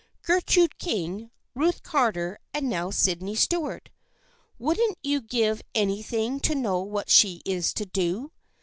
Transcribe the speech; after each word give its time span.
Gertrude 0.23 0.79
King, 0.79 1.29
Ruth 1.53 1.83
Carter 1.83 2.39
and 2.55 2.67
now 2.67 2.89
Sydney 2.89 3.35
Stuart. 3.35 3.91
Wouldn't 4.57 4.97
you 5.03 5.21
give 5.21 5.61
any 5.75 6.01
thing 6.01 6.39
to 6.39 6.55
know 6.55 6.79
what 6.81 7.07
she 7.11 7.43
is 7.45 7.71
to 7.75 7.85
do 7.85 8.31